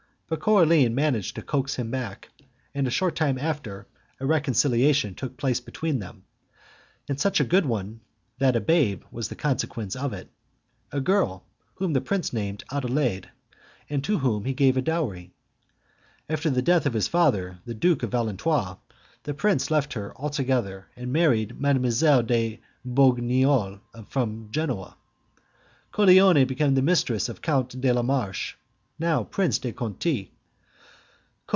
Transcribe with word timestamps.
But 0.31 0.39
Coraline 0.39 0.95
managed 0.95 1.35
to 1.35 1.41
coax 1.41 1.75
him 1.75 1.91
back, 1.91 2.29
and, 2.73 2.87
a 2.87 2.89
short 2.89 3.17
time 3.17 3.37
after, 3.37 3.85
a 4.17 4.25
reconciliation 4.25 5.13
took 5.13 5.35
place 5.35 5.59
between 5.59 5.99
them, 5.99 6.23
and 7.09 7.19
such 7.19 7.41
a 7.41 7.43
good 7.43 7.65
one, 7.65 7.99
that 8.39 8.55
a 8.55 8.61
babe 8.61 9.03
was 9.11 9.27
the 9.27 9.35
consequence 9.35 9.93
of 9.93 10.13
it; 10.13 10.29
a 10.89 11.01
girl, 11.01 11.43
whom 11.75 11.91
the 11.91 11.99
prince 11.99 12.31
named 12.31 12.63
Adelaide, 12.71 13.29
and 13.89 14.05
to 14.05 14.19
whom 14.19 14.45
he 14.45 14.53
gave 14.53 14.77
a 14.77 14.81
dowry. 14.81 15.33
After 16.29 16.49
the 16.49 16.61
death 16.61 16.85
of 16.85 16.93
his 16.93 17.09
father, 17.09 17.59
the 17.65 17.73
Duke 17.73 18.01
of 18.01 18.11
Valentinois, 18.11 18.77
the 19.23 19.33
prince 19.33 19.69
left 19.69 19.93
her 19.95 20.15
altogether 20.15 20.87
and 20.95 21.11
married 21.11 21.59
Mlle. 21.59 22.23
de 22.23 22.61
Brignole, 22.85 23.81
from 24.07 24.47
Genoa. 24.49 24.95
Coraline 25.91 26.47
became 26.47 26.75
the 26.75 26.81
mistress 26.81 27.27
of 27.27 27.41
Count 27.41 27.81
de 27.81 27.91
la 27.93 28.01
Marche, 28.01 28.55
now 28.99 29.23
Prince 29.23 29.57
de 29.57 29.71
Conti. 29.71 30.31